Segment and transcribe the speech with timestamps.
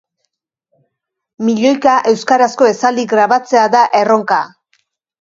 [1.49, 4.45] Milioika euskarazko esaldi grabatzea da erronka.